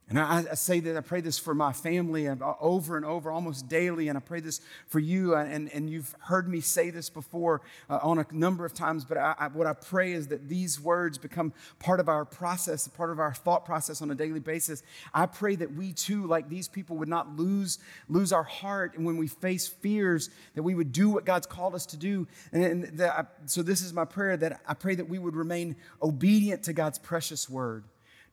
[0.09, 3.29] And I, I, say that I pray this for my family uh, over and over,
[3.29, 4.07] almost daily.
[4.07, 5.35] And I pray this for you.
[5.35, 9.03] Uh, and, and you've heard me say this before uh, on a number of times.
[9.03, 12.87] But I, I, what I pray is that these words become part of our process,
[12.87, 14.81] part of our thought process on a daily basis.
[15.13, 18.95] I pray that we too, like these people, would not lose, lose our heart.
[18.95, 22.27] And when we face fears, that we would do what God's called us to do.
[22.53, 25.75] And, and that so this is my prayer that I pray that we would remain
[26.01, 27.83] obedient to God's precious word,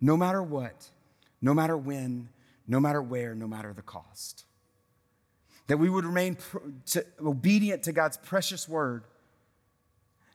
[0.01, 0.91] no matter what
[1.45, 2.31] no matter when,
[2.67, 4.47] no matter where, no matter the cost.
[5.67, 6.39] That we would remain
[6.87, 9.05] to, obedient to God's precious word,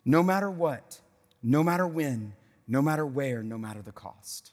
[0.05, 0.99] no matter what,
[1.41, 2.33] no matter when,
[2.67, 4.51] no matter where, no matter the cost.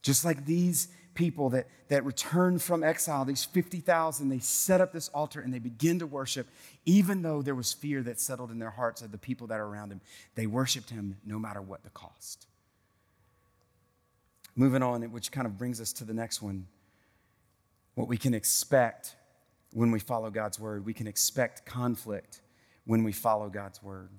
[0.00, 5.08] Just like these people that, that returned from exile, these 50,000, they set up this
[5.08, 6.46] altar and they begin to worship,
[6.84, 9.66] even though there was fear that settled in their hearts of the people that are
[9.66, 10.00] around them.
[10.36, 12.46] They worshiped him no matter what the cost.
[14.56, 16.66] Moving on, which kind of brings us to the next one
[17.94, 19.16] what we can expect
[19.72, 20.84] when we follow God's word.
[20.84, 22.40] We can expect conflict
[22.84, 24.10] when we follow God's word.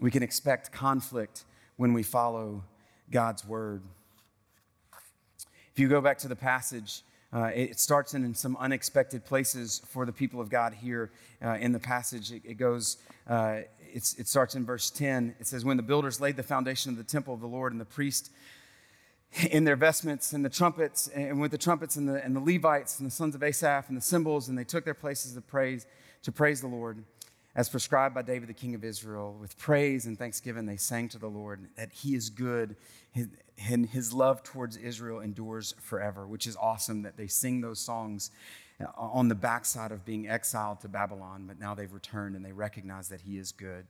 [0.00, 1.44] We can expect conflict
[1.76, 2.64] when we follow
[3.10, 3.82] God's word.
[5.72, 7.02] If you go back to the passage,
[7.32, 11.10] uh, it starts in, in, some unexpected places for the people of God here
[11.44, 12.32] uh, in the passage.
[12.32, 12.96] It, it goes,
[13.28, 13.60] uh,
[13.92, 15.34] it starts in verse 10.
[15.38, 17.80] It says, When the builders laid the foundation of the temple of the Lord and
[17.80, 18.30] the priest
[19.50, 22.98] in their vestments and the trumpets, and with the trumpets and the, and the Levites
[22.98, 25.86] and the sons of Asaph and the cymbals, and they took their places of praise
[26.22, 27.04] to praise the Lord,
[27.54, 29.36] as prescribed by David, the king of Israel.
[29.38, 32.76] With praise and thanksgiving, they sang to the Lord that he is good,
[33.14, 38.30] and his love towards Israel endures forever, which is awesome that they sing those songs
[38.96, 43.08] on the backside of being exiled to Babylon, but now they've returned and they recognize
[43.08, 43.86] that he is good.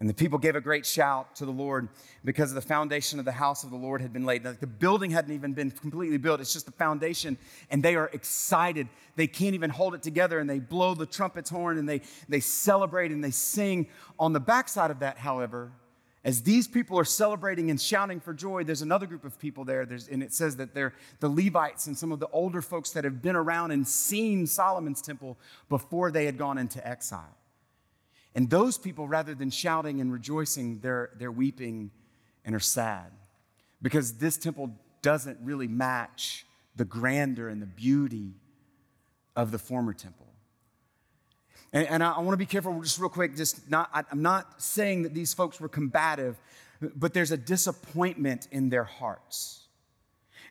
[0.00, 1.88] And the people gave a great shout to the Lord
[2.24, 4.44] because the foundation of the house of the Lord had been laid.
[4.44, 7.36] Like the building hadn't even been completely built, it's just the foundation.
[7.68, 8.88] And they are excited.
[9.16, 10.38] They can't even hold it together.
[10.38, 13.88] And they blow the trumpet's horn and they, they celebrate and they sing.
[14.20, 15.72] On the backside of that, however,
[16.24, 19.84] as these people are celebrating and shouting for joy, there's another group of people there.
[19.84, 23.02] There's, and it says that they're the Levites and some of the older folks that
[23.02, 27.34] have been around and seen Solomon's temple before they had gone into exile.
[28.34, 31.90] And those people, rather than shouting and rejoicing, they're, they're weeping
[32.44, 33.10] and are sad
[33.82, 34.70] because this temple
[35.02, 38.34] doesn't really match the grandeur and the beauty
[39.34, 40.26] of the former temple.
[41.72, 44.22] And, and I, I want to be careful, just real quick, just not, I, I'm
[44.22, 46.40] not saying that these folks were combative,
[46.80, 49.66] but there's a disappointment in their hearts.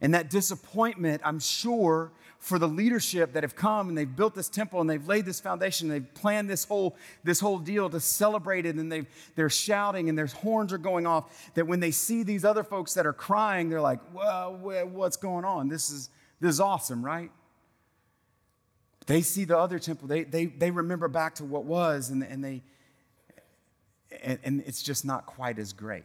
[0.02, 4.50] And that disappointment, I'm sure, for the leadership that have come and they've built this
[4.50, 8.66] temple and they've laid this foundation, they've planned this whole, this whole deal to celebrate
[8.66, 12.24] it, and they've, they're shouting and their horns are going off, that when they see
[12.24, 14.54] these other folks that are crying, they're like, well,
[14.92, 15.68] what's going on?
[15.68, 17.32] This is, this is awesome, right?
[19.08, 22.44] They see the other temple, they, they, they remember back to what was, and, and
[22.44, 22.62] they,
[24.22, 26.04] and, and it's just not quite as great.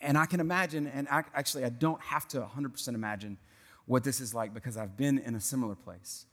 [0.00, 3.38] And I can imagine, and I, actually, I don't have to 100% imagine
[3.86, 6.26] what this is like because I've been in a similar place.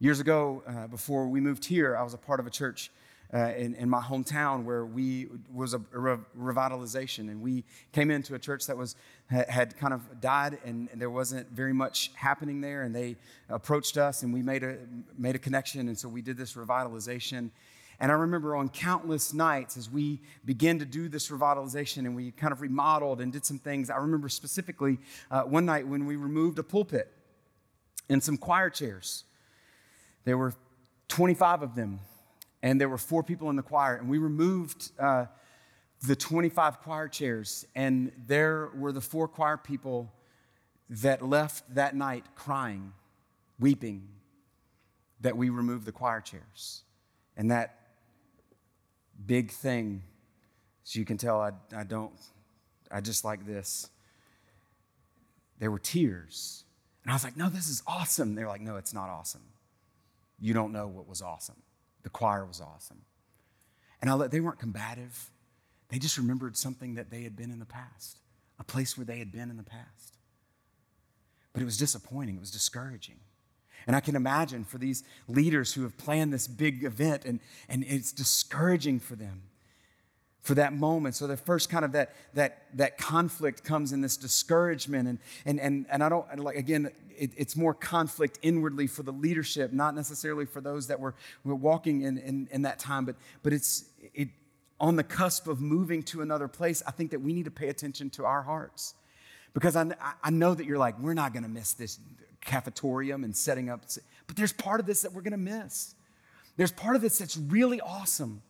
[0.00, 2.90] Years ago, uh, before we moved here, I was a part of a church
[3.34, 8.34] uh, in, in, my hometown where we was a, re- revitalization, and we came into
[8.34, 8.96] a church that was
[9.28, 12.84] had kind of died, and, and, there wasn't very much happening there.
[12.84, 13.16] And they
[13.50, 14.78] approached us, and we made a
[15.18, 17.50] made a connection, and so we did this revitalization.
[18.00, 22.30] And I remember on countless nights as we began to do this revitalization and we
[22.30, 23.90] kind of remodeled and did some things.
[23.90, 24.98] I remember specifically
[25.30, 27.12] uh, one night when we removed a pulpit
[28.08, 29.24] and some choir chairs.
[30.24, 30.54] There were
[31.08, 32.00] 25 of them,
[32.62, 33.96] and there were four people in the choir.
[33.96, 35.26] And we removed uh,
[36.06, 40.12] the 25 choir chairs, and there were the four choir people
[40.90, 42.92] that left that night crying,
[43.58, 44.08] weeping
[45.20, 46.82] that we removed the choir chairs.
[47.36, 47.87] And that
[49.26, 50.02] big thing.
[50.84, 52.12] As you can tell, I, I don't,
[52.90, 53.90] I just like this.
[55.58, 56.64] There were tears.
[57.02, 58.34] And I was like, no, this is awesome.
[58.34, 59.44] They're like, no, it's not awesome.
[60.38, 61.62] You don't know what was awesome.
[62.02, 63.02] The choir was awesome.
[64.00, 65.30] And I let, they weren't combative.
[65.88, 68.20] They just remembered something that they had been in the past,
[68.58, 70.16] a place where they had been in the past.
[71.52, 73.20] But it was disappointing, it was discouraging.
[73.86, 77.84] And I can imagine for these leaders who have planned this big event, and, and
[77.86, 79.42] it's discouraging for them
[80.42, 81.14] for that moment.
[81.14, 85.60] So the first kind of that that that conflict comes in this discouragement, and and
[85.60, 86.90] and and I don't like again.
[87.18, 91.56] It, it's more conflict inwardly for the leadership, not necessarily for those that were, were
[91.56, 94.28] walking in, in, in that time, but but it's it
[94.80, 96.82] on the cusp of moving to another place.
[96.86, 98.94] I think that we need to pay attention to our hearts
[99.52, 101.98] because I, I know that you're like, we're not going to miss this
[102.44, 103.82] cafetorium and setting up.
[104.26, 105.94] But there's part of this that we're going to miss.
[106.56, 108.42] There's part of this that's really awesome.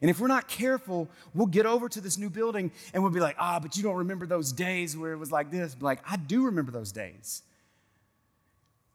[0.00, 3.20] And if we're not careful, we'll get over to this new building and we'll be
[3.20, 5.76] like, ah, but you don't remember those days where it was like this.
[5.80, 7.42] Like, I do remember those days.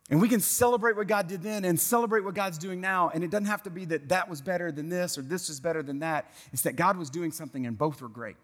[0.09, 3.11] And we can celebrate what God did then and celebrate what God's doing now.
[3.13, 5.59] And it doesn't have to be that that was better than this or this was
[5.59, 6.31] better than that.
[6.51, 8.35] It's that God was doing something and both were great.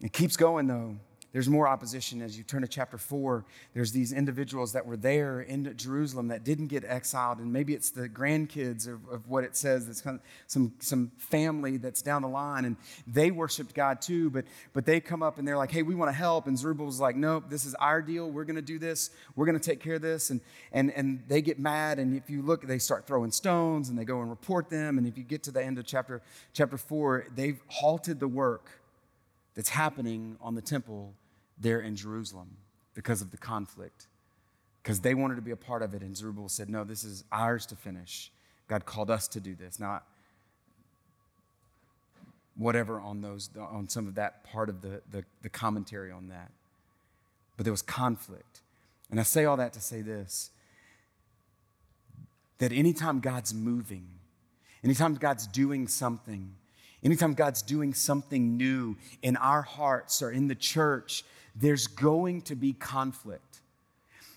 [0.00, 0.96] It keeps going though
[1.32, 3.44] there's more opposition as you turn to chapter four.
[3.74, 7.90] There's these individuals that were there in Jerusalem that didn't get exiled, and maybe it's
[7.90, 9.88] the grandkids of, of what it says.
[9.88, 14.30] It's kind of some, some family that's down the line, and they worshiped God too,
[14.30, 16.46] but, but they come up and they're like, hey, we want to help.
[16.46, 18.30] And Zerubbabel's like, nope, this is our deal.
[18.30, 19.10] We're going to do this.
[19.36, 20.30] We're going to take care of this.
[20.30, 20.40] And,
[20.72, 24.04] and, and they get mad, and if you look, they start throwing stones, and they
[24.04, 24.96] go and report them.
[24.96, 26.22] And if you get to the end of chapter,
[26.54, 28.70] chapter four, they've halted the work
[29.58, 31.14] that's happening on the temple
[31.58, 32.58] there in Jerusalem
[32.94, 34.06] because of the conflict.
[34.80, 37.24] Because they wanted to be a part of it, and Zerubbabel said, No, this is
[37.32, 38.30] ours to finish.
[38.68, 40.06] God called us to do this, not
[42.54, 46.52] whatever on those on some of that part of the, the, the commentary on that.
[47.56, 48.60] But there was conflict.
[49.10, 50.52] And I say all that to say this
[52.58, 54.06] that anytime God's moving,
[54.84, 56.54] anytime God's doing something,
[57.02, 62.56] Anytime God's doing something new in our hearts or in the church, there's going to
[62.56, 63.60] be conflict.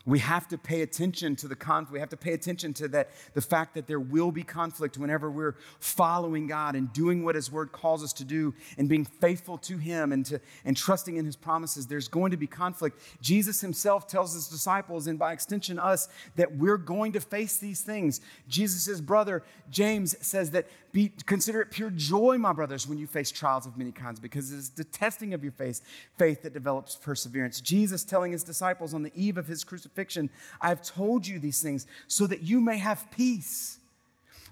[0.05, 1.93] We have to pay attention to the conflict.
[1.93, 5.29] We have to pay attention to that, the fact that there will be conflict whenever
[5.29, 9.59] we're following God and doing what His Word calls us to do and being faithful
[9.59, 11.85] to Him and, to, and trusting in His promises.
[11.85, 12.99] There's going to be conflict.
[13.21, 17.81] Jesus Himself tells His disciples, and by extension us, that we're going to face these
[17.81, 18.21] things.
[18.47, 23.31] Jesus' brother, James, says that be, consider it pure joy, my brothers, when you face
[23.31, 25.81] trials of many kinds, because it is the testing of your faith,
[26.17, 27.61] faith that develops perseverance.
[27.61, 31.61] Jesus telling his disciples on the eve of his crucifixion, I have told you these
[31.61, 33.79] things so that you may have peace.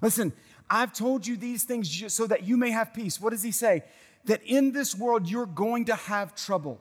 [0.02, 0.32] Listen,
[0.70, 3.20] I've told you these things so that you may have peace.
[3.20, 3.84] What does he say?
[4.26, 6.80] That in this world you're going to have trouble.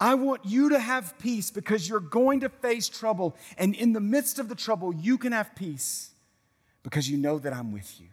[0.00, 3.36] I want you to have peace because you're going to face trouble.
[3.58, 6.13] And in the midst of the trouble, you can have peace
[6.84, 8.06] because you know that I'm with you.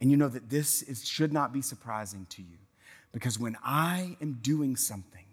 [0.00, 2.56] And you know that this is, should not be surprising to you.
[3.12, 5.26] Because when I am doing something,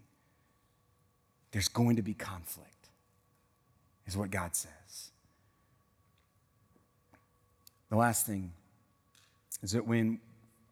[1.51, 2.89] there's going to be conflict,
[4.05, 5.11] is what God says.
[7.89, 8.51] The last thing
[9.63, 10.19] is that when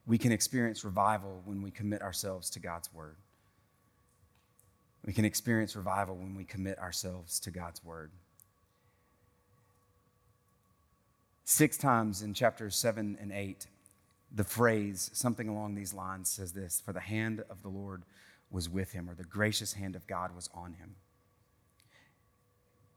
[0.08, 3.18] we can experience revival when we commit ourselves to God's word.
[5.06, 8.12] We can experience revival when we commit ourselves to God's word.
[11.50, 13.68] Six times in chapters seven and eight,
[14.36, 18.04] the phrase, something along these lines, says this For the hand of the Lord
[18.52, 20.96] was with him, or the gracious hand of God was on him.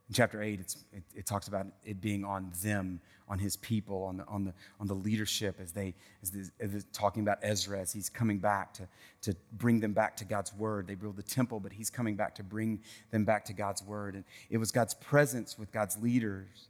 [0.08, 0.74] In chapter 8, it,
[1.14, 4.88] it, talks about it being on them, on his people, on the, on the, on
[4.88, 8.88] the leadership, as they, as, as talking about Ezra, as he's coming back to,
[9.22, 10.88] to bring them back to God's word.
[10.88, 12.80] They build the temple, but he's coming back to bring
[13.12, 14.16] them back to God's word.
[14.16, 16.66] And it was God's presence with God's leaders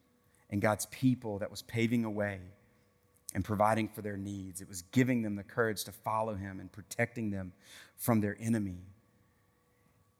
[0.51, 2.41] and God's people that was paving a way
[3.35, 4.61] and providing for their needs.
[4.61, 7.53] It was giving them the courage to follow him and protecting them
[7.97, 8.79] from their enemy.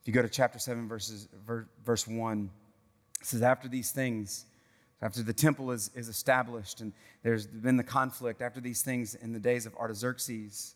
[0.01, 1.29] If you go to chapter 7, verses,
[1.85, 2.51] verse 1,
[3.21, 4.47] it says, After these things,
[5.03, 9.33] after the temple is, is established and there's been the conflict, after these things in
[9.33, 10.75] the days of Artaxerxes,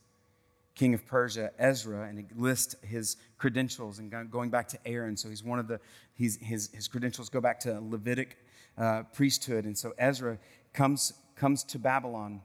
[0.75, 5.17] king of Persia, Ezra, and it lists his credentials and going back to Aaron.
[5.17, 5.79] So he's one of the,
[6.15, 8.33] he's, his, his credentials go back to Levitic
[8.79, 9.65] uh, priesthood.
[9.65, 10.39] And so Ezra
[10.73, 12.41] comes, comes to Babylon.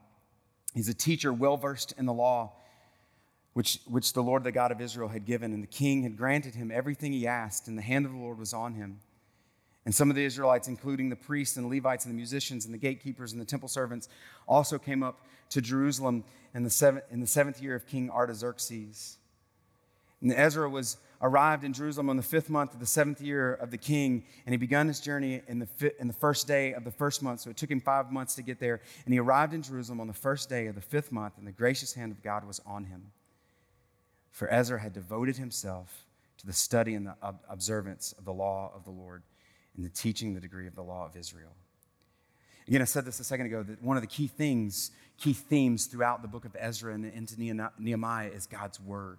[0.74, 2.52] He's a teacher well versed in the law,
[3.54, 5.52] which, which the Lord, the God of Israel, had given.
[5.52, 8.38] And the king had granted him everything he asked, and the hand of the Lord
[8.38, 9.00] was on him.
[9.84, 12.78] And some of the Israelites, including the priests and Levites and the musicians and the
[12.78, 14.08] gatekeepers and the temple servants,
[14.46, 16.22] also came up to Jerusalem
[16.54, 19.16] in the seventh, in the seventh year of King Artaxerxes.
[20.20, 23.70] And Ezra was arrived in Jerusalem on the fifth month of the seventh year of
[23.70, 26.84] the king, and he began his journey in the, fi- in the first day of
[26.84, 27.40] the first month.
[27.40, 28.80] So it took him five months to get there.
[29.04, 31.52] And he arrived in Jerusalem on the first day of the fifth month, and the
[31.52, 33.12] gracious hand of God was on him.
[34.30, 36.06] For Ezra had devoted himself
[36.38, 37.14] to the study and the
[37.48, 39.22] observance of the law of the Lord
[39.76, 41.52] and the teaching the degree of the law of Israel.
[42.66, 45.86] Again, I said this a second ago that one of the key things, key themes
[45.86, 47.38] throughout the book of Ezra and into
[47.78, 49.18] Nehemiah is God's word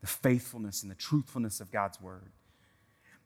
[0.00, 2.32] the faithfulness and the truthfulness of God's word.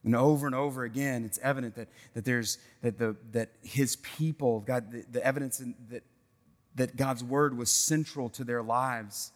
[0.05, 4.61] And over and over again, it's evident that, that there's that the that his people,
[4.61, 6.03] God, the, the evidence in, that
[6.75, 9.33] that God's word was central to their lives.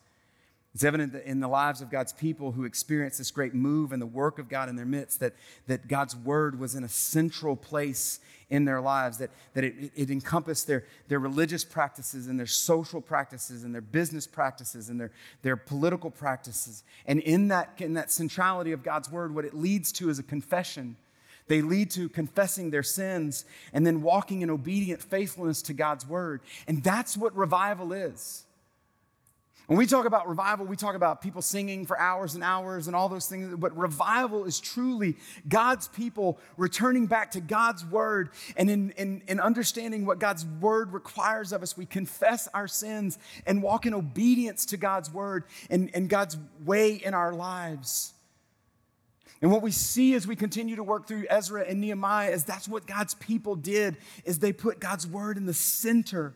[0.74, 4.06] It's evident in the lives of God's people who experienced this great move and the
[4.06, 5.34] work of God in their midst, that,
[5.66, 10.10] that God's word was in a central place in their lives, that, that it, it
[10.10, 15.10] encompassed their, their religious practices and their social practices and their business practices and their,
[15.42, 16.84] their political practices.
[17.06, 20.22] And in that, in that centrality of God's word, what it leads to is a
[20.22, 20.96] confession.
[21.48, 26.42] They lead to confessing their sins and then walking in obedient faithfulness to God's word.
[26.66, 28.44] And that's what revival is.
[29.68, 32.96] When we talk about revival, we talk about people singing for hours and hours and
[32.96, 38.30] all those things, but revival is truly God's people returning back to God's word.
[38.56, 43.18] And in, in, in, understanding what God's word requires of us, we confess our sins
[43.44, 48.14] and walk in obedience to God's word and, and God's way in our lives.
[49.42, 52.68] And what we see as we continue to work through Ezra and Nehemiah is that's
[52.68, 56.32] what God's people did is they put God's word in the center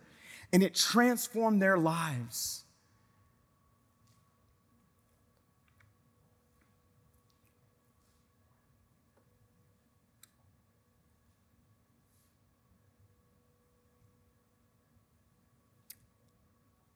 [0.52, 2.61] and it transformed their lives.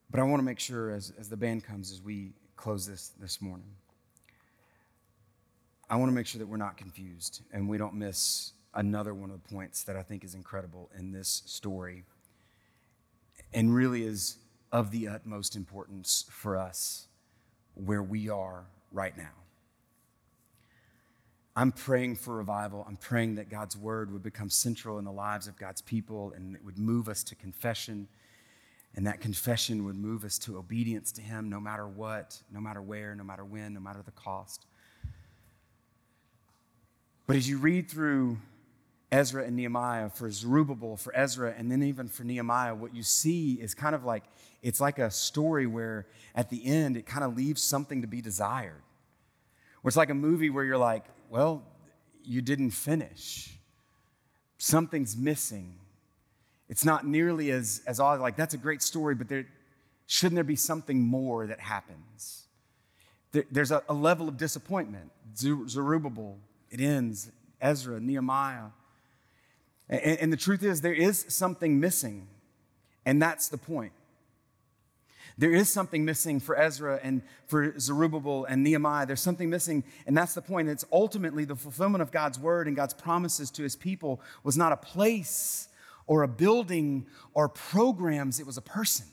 [0.09, 3.11] But I want to make sure as, as the band comes, as we close this
[3.19, 3.67] this morning,
[5.89, 9.31] I want to make sure that we're not confused and we don't miss another one
[9.31, 12.03] of the points that I think is incredible in this story
[13.53, 14.37] and really is
[14.71, 17.07] of the utmost importance for us
[17.73, 19.31] where we are right now.
[21.55, 22.85] I'm praying for revival.
[22.87, 26.55] I'm praying that God's word would become central in the lives of God's people and
[26.55, 28.07] it would move us to confession.
[28.95, 32.81] And that confession would move us to obedience to Him no matter what, no matter
[32.81, 34.65] where, no matter when, no matter the cost.
[37.27, 38.37] But as you read through
[39.11, 43.53] Ezra and Nehemiah, for Zerubbabel, for Ezra, and then even for Nehemiah, what you see
[43.53, 44.23] is kind of like
[44.61, 48.21] it's like a story where at the end it kind of leaves something to be
[48.21, 48.81] desired.
[49.81, 51.63] Where it's like a movie where you're like, well,
[52.23, 53.57] you didn't finish.
[54.57, 55.75] Something's missing.
[56.69, 59.45] It's not nearly as, as all like, that's a great story, but there,
[60.05, 62.47] shouldn't there be something more that happens?
[63.31, 65.11] There, there's a, a, level of disappointment.
[65.35, 66.37] Zerubbabel,
[66.69, 67.31] it ends.
[67.61, 68.69] Ezra, Nehemiah.
[69.89, 72.27] And, and the truth is, there is something missing,
[73.05, 73.93] and that's the point.
[75.39, 79.05] There is something missing for Ezra and for Zerubbabel and Nehemiah.
[79.05, 80.67] There's something missing, and that's the point.
[80.67, 84.71] It's ultimately the fulfillment of God's word and God's promises to his people was not
[84.71, 85.67] a place
[86.07, 89.05] or a building or programs, it was a person.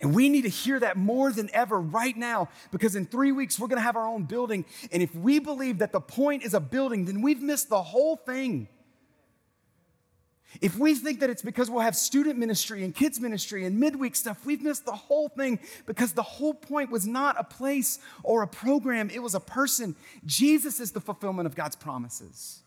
[0.00, 3.58] And we need to hear that more than ever right now because in three weeks
[3.58, 4.64] we're going to have our own building.
[4.92, 8.16] And if we believe that the point is a building, then we've missed the whole
[8.16, 8.68] thing.
[10.60, 14.14] If we think that it's because we'll have student ministry and kids ministry and midweek
[14.14, 18.42] stuff, we've missed the whole thing because the whole point was not a place or
[18.42, 19.96] a program, it was a person.
[20.26, 22.63] Jesus is the fulfillment of God's promises.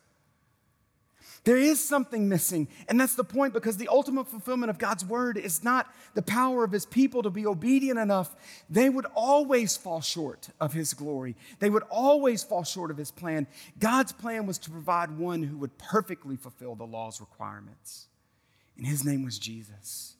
[1.48, 5.38] There is something missing, and that's the point because the ultimate fulfillment of God's word
[5.38, 8.36] is not the power of his people to be obedient enough.
[8.70, 13.12] They would always fall short of his glory, they would always fall short of his
[13.12, 13.48] plan.
[13.80, 18.08] God's plan was to provide one who would perfectly fulfill the law's requirements,
[18.76, 20.16] and his name was Jesus.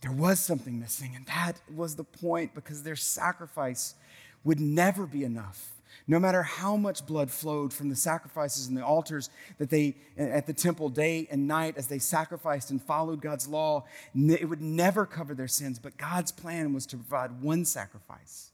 [0.00, 3.94] There was something missing, and that was the point because their sacrifice
[4.42, 5.73] would never be enough
[6.06, 10.46] no matter how much blood flowed from the sacrifices and the altars that they at
[10.46, 13.84] the temple day and night as they sacrificed and followed God's law,
[14.14, 15.78] it would never cover their sins.
[15.78, 18.50] But God's plan was to provide one sacrifice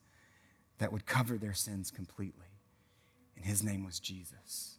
[0.79, 2.47] that would cover their sins completely.
[3.37, 4.77] And his name was Jesus.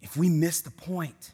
[0.00, 1.32] If we miss the point,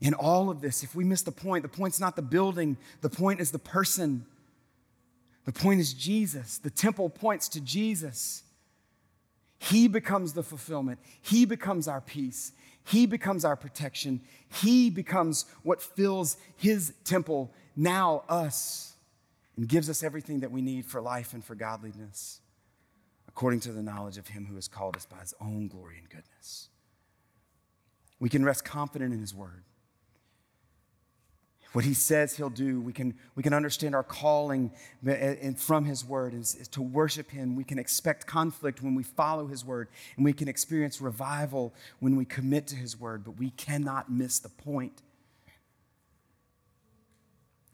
[0.00, 3.10] in all of this, if we miss the point, the point's not the building, the
[3.10, 4.24] point is the person.
[5.44, 6.58] The point is Jesus.
[6.58, 8.42] The temple points to Jesus.
[9.62, 11.00] He becomes the fulfillment.
[11.20, 12.52] He becomes our peace.
[12.82, 14.22] He becomes our protection.
[14.48, 18.94] He becomes what fills His temple, now us,
[19.56, 22.40] and gives us everything that we need for life and for godliness,
[23.28, 26.08] according to the knowledge of Him who has called us by His own glory and
[26.08, 26.70] goodness.
[28.18, 29.64] We can rest confident in His word
[31.72, 32.80] what he says he'll do.
[32.80, 34.72] We can, we can understand our calling
[35.56, 37.54] from his word is, is, to worship him.
[37.54, 42.16] We can expect conflict when we follow his word, and we can experience revival when
[42.16, 45.02] we commit to his word, but we cannot miss the point.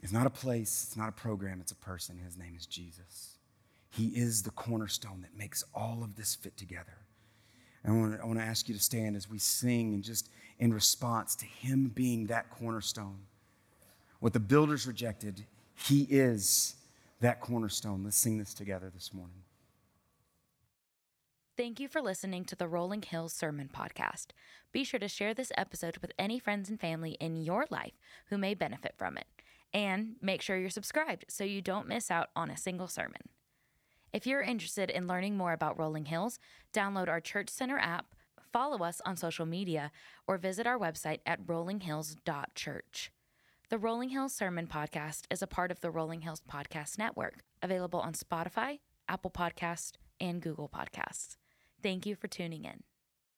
[0.03, 2.19] It's not a place, it's not a program, it's a person.
[2.19, 3.39] His name is Jesus.
[3.91, 6.99] He is the cornerstone that makes all of this fit together.
[7.85, 10.29] I want, to, I want to ask you to stand as we sing and just
[10.59, 13.21] in response to him being that cornerstone.
[14.21, 15.45] What the builders rejected,
[15.75, 16.75] he is
[17.21, 18.05] that cornerstone.
[18.05, 19.43] Let's sing this together this morning.
[21.57, 24.27] Thank you for listening to the Rolling Hills Sermon Podcast.
[24.73, 27.95] Be sure to share this episode with any friends and family in your life
[28.29, 29.27] who may benefit from it.
[29.73, 33.23] And make sure you're subscribed so you don't miss out on a single sermon.
[34.13, 36.39] If you're interested in learning more about Rolling Hills,
[36.75, 38.15] download our Church Center app,
[38.53, 39.91] follow us on social media,
[40.27, 43.13] or visit our website at rollinghills.church.
[43.69, 47.99] The Rolling Hills Sermon Podcast is a part of the Rolling Hills Podcast Network, available
[47.99, 49.91] on Spotify, Apple Podcasts,
[50.21, 51.37] and Google Podcasts.
[51.83, 52.85] Thank you for tuning in.